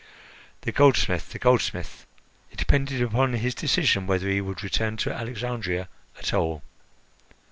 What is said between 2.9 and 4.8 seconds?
upon his decision whether he would